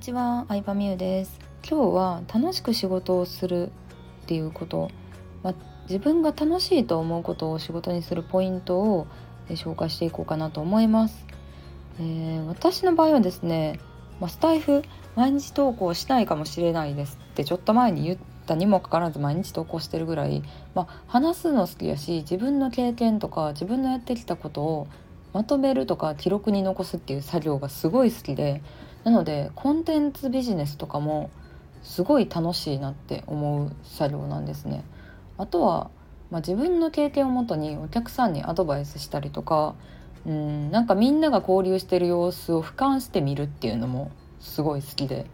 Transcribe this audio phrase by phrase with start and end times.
[0.00, 1.38] にちは、相葉美優です。
[1.62, 3.70] 今日は楽しく仕事をするっ
[4.24, 4.90] ていうこと、
[5.42, 5.54] まあ、
[5.90, 9.06] 自分が楽しいと思うことを仕事にするポイントを
[9.50, 11.26] 紹介していこうかなと思います、
[11.98, 13.78] えー、私の場合はですね、
[14.20, 14.84] まあ、スタイフ
[15.16, 20.42] 毎日投稿しないかもしれないですってちょっと前に言ったにもかかわらず毎日投稿してるぐらい、
[20.74, 24.88] まあ、話すの好きやし自分の経験とか自分のやってきたことを
[25.34, 28.62] まとめるとか記録に残すっていう作業がすごい好きで
[29.04, 31.30] なのでコンテンツビジネスとかも
[31.82, 34.84] すごい楽しいなって思う作業なんですね。
[35.38, 35.90] あとは、
[36.30, 39.74] まあ、自分の経験をもとにお客さんにアドバイスしたりとか
[40.26, 45.26] うんなんかみんなが交流してる様子を俯瞰してみるっていうのもすごい好きで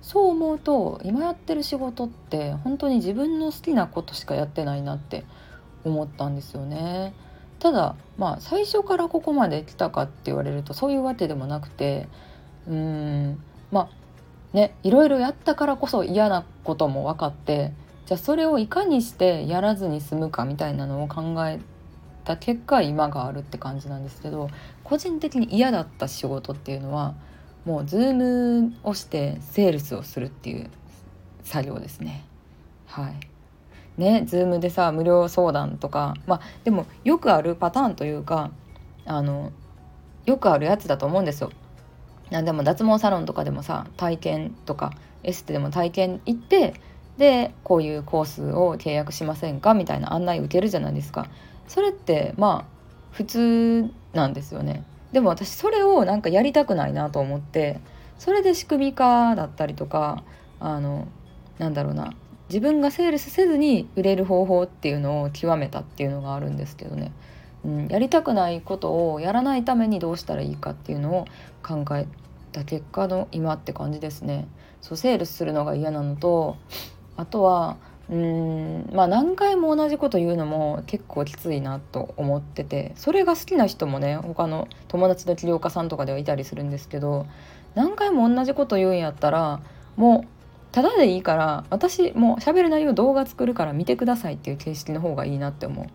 [0.00, 5.24] そう思うと今やってる仕事って本当に自分の好きなことしかやってないなって
[5.84, 7.14] 思ったんですよね。
[7.60, 12.08] ただまあ最初からここまで来たかって言われるとそういうわけでもなくて
[12.68, 13.88] うんまあ
[14.56, 17.72] ねいろいろやったからこそ嫌なことも分かって
[18.06, 21.60] じゃあそれをいかにしてやらずに済むかみたいなのを考え
[22.24, 24.48] た結果今があるって感じなんですけど
[24.84, 27.14] 個人的に嫌だった仕事っていうのは
[27.64, 30.68] もう Zoom をしてセールスをするっていう
[31.44, 32.24] 作業ですね。
[32.86, 33.14] はい
[33.96, 38.50] ね、 Zoom でさ無料相談とかまあでもよくあるパターンというか
[39.04, 39.52] あの
[40.24, 41.50] よくあるやつだと思うんですよ。
[42.32, 46.74] なでも脱毛サロンとかでもさ体験とかエステでも体験行って
[47.18, 49.74] でこういうコースを契約しませんか？
[49.74, 51.28] みたいな案内受けるじゃないですか。
[51.68, 52.72] それってまあ
[53.12, 54.82] 普通なんですよね。
[55.12, 57.80] でも私それをなんかやりたくないなと思って
[58.18, 60.24] それで仕組み化だったりとか
[60.58, 61.06] あの
[61.58, 62.14] なんだろうな
[62.48, 67.12] 自分がセールスせずに売れる方法っていうのを極めたっていうのがあるんですけどね、
[67.64, 71.26] うん、やりたくないことをやらないためにどうしたらいいかっていうのを
[71.62, 72.06] 考え
[72.50, 74.48] た結果の今って感じですね。
[74.80, 76.56] そうセールスするのが嫌なのと
[77.16, 77.76] あとは
[78.10, 87.26] うんまあ何回も同じこと言うのも結構きついなと思っててそれが好きな人もね他の友達の起業家さんとかではいたりするんですけど
[87.74, 89.62] 何回も同じこと言うんやったら
[89.96, 90.28] もう
[90.72, 95.86] ただでいいから私もう喋る内容動画作るから見てくださいっていう形式の方がいいなって思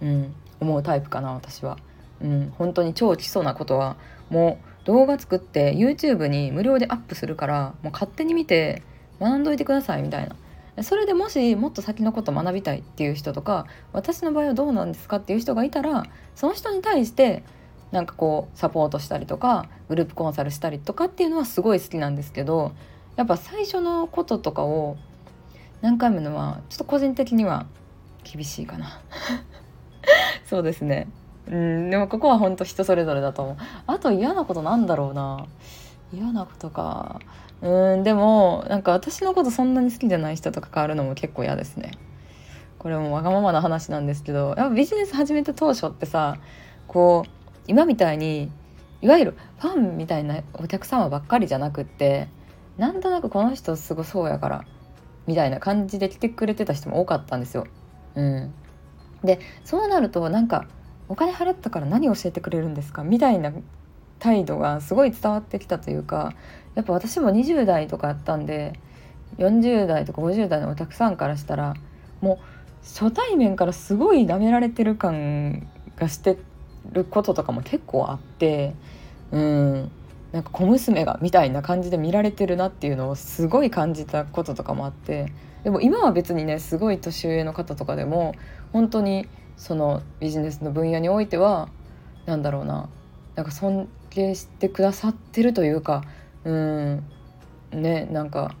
[0.00, 1.78] う、うん、思うタイプかな私は、
[2.22, 3.96] うん、本当に超基礎なことは
[4.30, 8.82] もう動画作って YouTube に無料でアップするからもう勝手に見て
[9.20, 10.36] 学んどいてくださいみたいな。
[10.82, 17.42] それでもしもっと先のこと学びたいっていう人とか私の場合はどうなんですかっていう人がいたらその人に対して
[17.90, 22.72] なんかこうサポートしたりとかグループコンサルしたりとかっていうのはすごい好きなんですけど
[23.16, 24.96] やっぱ最初のこととかを
[25.80, 27.66] 何回ものはちょっと個人的には
[28.22, 29.00] 厳しいかな。
[30.48, 31.08] そうですね。
[31.50, 33.56] うんでもここは本当人それぞれだと思う。
[33.86, 35.46] あと嫌なことなんだろうな。
[36.12, 37.20] 嫌なことか。
[37.60, 41.92] うんでもなんか私のことそんなに好きじゃない人と関わるのも結構嫌ですね。
[42.78, 44.54] これもわがままな話なんですけど。
[44.56, 46.38] やっぱビジネス始めた当初ってさ
[46.86, 47.30] こう
[47.66, 48.50] 今みたいに
[49.02, 52.28] いわゆるファンみたいなお客様ばっかりじゃなくって
[52.78, 54.64] なんとなくこの人すごそうやから
[55.26, 57.66] みたいな感じで来てくれてた人も多かったんですよ。
[58.14, 58.54] うん、
[59.24, 60.66] でそうなるとなんか
[61.08, 63.02] お金払ったから何教えてくれるんですか？
[63.02, 63.52] みたいな
[64.18, 66.34] 態度がすごい伝わってきたというか
[66.74, 68.78] やっぱ私も20代とかやったんで
[69.38, 71.74] 40代とか50代のお客さんからしたら
[72.20, 72.38] もう
[72.82, 76.38] 初対面からすごい舐められてる感がして
[76.92, 78.74] ることとかも結構あって
[79.32, 79.90] うん。
[80.32, 85.32] なんか小娘がみたいな感じで見られてるなっていうのをすごい感じたこととかもあって
[85.64, 88.34] でも今は別にねすごい年上の方とかでも
[88.72, 91.68] 本当にそのビジネスの分野においては
[92.26, 92.88] 何だろうな
[93.34, 96.04] なんか尊敬してくださってるというか
[96.44, 97.04] うん
[97.70, 98.54] ねなんか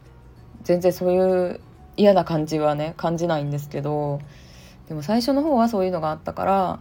[0.62, 1.60] 全然そういう
[1.96, 4.20] 嫌な感じはね感じないんですけど
[4.88, 6.80] でも最初の方はそういうのがあったから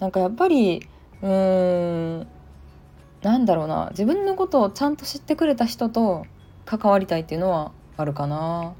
[0.00, 0.86] なんかやっぱり
[1.22, 2.26] うーん
[3.24, 6.26] なんだろうな自分のことをちゃんと知ってくれた人と
[6.66, 8.74] 関わりたいっていうのはあるかな。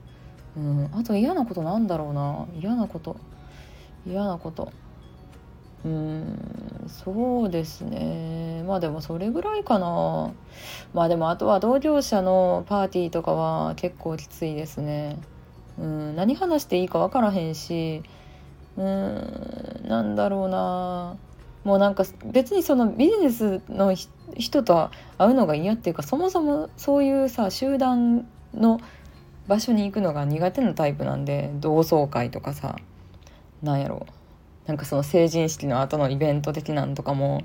[0.57, 2.47] うん、あと嫌なことなんだろうな。
[2.61, 3.17] 嫌なこと。
[4.07, 4.71] 嫌なこと。
[5.85, 8.63] うんそうですね。
[8.67, 10.33] まあでもそれぐらいかな。
[10.93, 15.19] まあでもあとは同業者のパーティーとかは結構きついですね。
[15.79, 18.03] うん何話していいか分からへんし。
[18.77, 21.17] うんなんだろうな。
[21.65, 23.95] もうなんか別にそのビジネスの
[24.37, 28.81] 人と会うのが嫌っていうかそもそもそういうさ集団の
[29.49, 32.77] 場所に行くのが苦手なタイプなんで同窓会とかさ
[33.63, 34.07] なんやろ。
[34.67, 37.43] なんかその成人式の後のイベント的なんとかも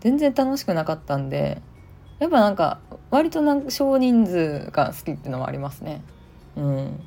[0.00, 1.62] 全然楽しくなかったんで
[2.18, 2.80] やっぱなんか
[3.10, 6.02] 割となんか少人数が好きっていうのはありますね。
[6.56, 7.00] うん。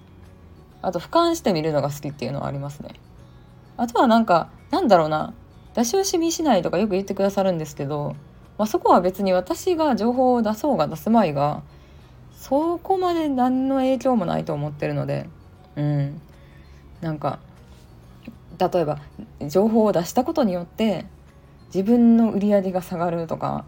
[0.81, 2.91] あと俯瞰して見るのが好きっていうのはありますね。
[3.75, 5.33] あとはなんかなんだろうな。
[5.75, 8.15] 出し惜しみしないとかよく言ってくださるんですけど、
[8.57, 11.63] まあ、そこは別に私が情報を出そうが出すまいが
[12.33, 15.29] そこまで何の影響もないと思ってるので
[15.75, 16.21] うん。
[17.01, 17.39] なんか
[18.59, 18.99] 例えば
[19.47, 21.05] 情報を出したことによって
[21.67, 23.65] 自分の売り上げが下がるとか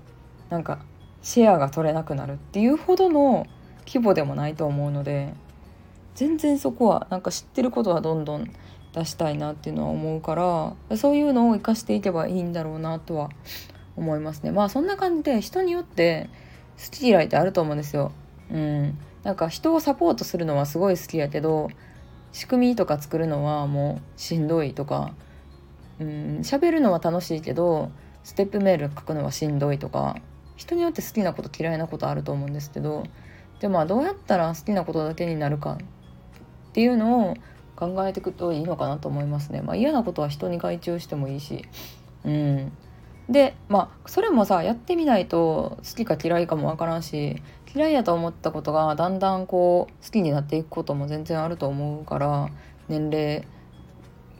[0.50, 0.80] なんか
[1.22, 3.48] シェアが取れなくなるっていうほどの
[3.86, 5.34] 規模でもないと思うので
[6.16, 8.52] 全然そこはなんか知ってることはどんどん
[8.94, 10.36] 出したいなっていうのは思うか
[10.90, 13.30] らそういうのを生かしていけばいいんだろうなとは
[13.96, 14.52] 思いますね。
[14.52, 16.30] まあそんな感じで人によって
[16.78, 18.12] 好き嫌いってあると思うんですよ。
[18.52, 18.98] うん。
[19.24, 21.70] なんか人をサポートするのはすごい好きやけど
[22.32, 25.14] 仕組みとか作るのはもうしんどいとか
[26.00, 26.08] うん。
[26.40, 27.92] 喋るのは楽しいけど
[28.24, 30.18] ステップメール書くのはしんどいとか
[30.56, 33.04] 人によって好きなこと嫌いなことあると思うんですけど
[33.60, 35.78] でまあどうやったら好きなことだけになるか
[36.70, 37.36] っていうのを
[37.82, 39.62] 考えていくといいのかなと思いますね。
[39.62, 41.66] まあ、嫌なことは人に外注してもいいし、
[42.24, 42.72] うん、
[43.28, 47.42] でまあそれもさやってみないと好きか嫌いかもわからんし
[47.74, 52.50] 嫌いやと思ったことがだんだんこう好きになっていくことも全然あると思うから
[52.88, 53.48] 年齢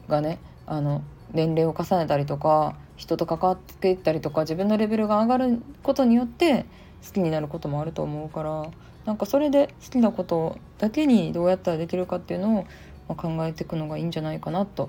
[0.06, 1.02] がねあの
[1.32, 6.66] 年齢を重ねたりとか人と関わっていったりとか自分のレベルが上がることによって
[7.04, 8.70] 好きになることもあると思うから
[9.04, 12.66] なんかそれで好きなことだけにどうやったらできるかっていうのを
[13.14, 14.88] 考えていくのがいいんじゃないかなと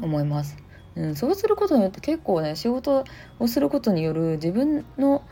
[0.00, 0.56] 思います。
[0.96, 3.04] うん、そうすることによって結構ね仕事
[3.38, 5.22] をすることによる自分の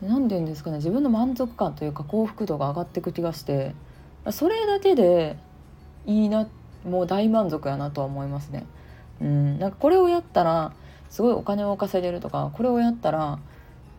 [0.00, 3.74] 何て言うんですかね自分の満足感というか幸福度が上がっていく気がして
[4.30, 5.36] それだけで
[6.06, 6.48] いいな
[6.84, 8.66] もう大満足やなとは思いますね。
[9.20, 10.72] うん、なんかこれをやったら
[11.10, 13.38] すごいお金を稼げるとかこれをやったら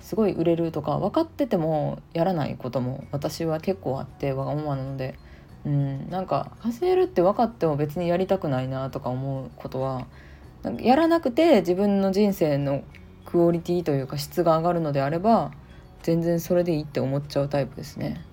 [0.01, 5.17] すごい売れるとか分かっててもやらないことも私は結構あってわがままなので、
[5.65, 10.07] うん、なんか稼げるって分かっても別にやりたくないなとか思うことは
[10.61, 12.83] なんかやらなくて自分の人生の
[13.25, 15.51] クオリティというか質が上がるのであれば
[16.03, 18.23] 全然それでいいって思っちゃうタイプですね。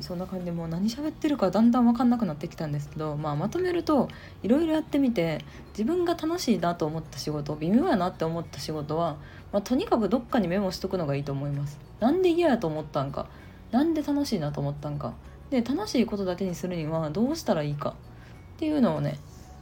[0.00, 4.08] そんな感じでもう何喋ってるかだんだん分かんなくなってきたんですけど、まあ、まとめると
[4.42, 9.16] いろいろやってみて自分が楽しいなと思った仕事微妙やなって思った仕事は、
[9.52, 11.78] まあ、とにかくどっかにメモしとくのがいいと思います。
[12.00, 13.26] なんで嫌やと思ったんか
[13.70, 15.12] なんで楽しいなと思ったんか
[15.52, 19.18] で楽しいことだけにするにはどうしたらいいかっていうのをね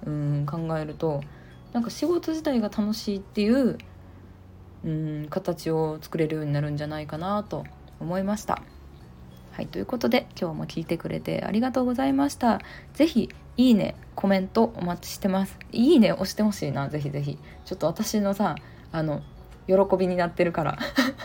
[0.07, 1.21] うん考えると
[1.73, 3.79] なんか仕事自体が楽しいっていう
[4.85, 7.65] うん形を作れるようになるんじゃないかなと
[8.01, 8.63] 思いました。
[9.53, 12.61] はい、ということで今日も聞いてくれてありがとうございました。
[12.95, 15.59] 是非いいね、コメントお待ちしてます。
[15.71, 18.55] いいね押してほしいな、是非是非ちょっと私のさ、
[18.91, 19.21] あの、
[19.67, 20.79] 喜びになってるから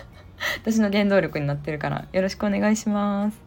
[0.62, 3.44] 私の原動力になってるからよろしくお願いします。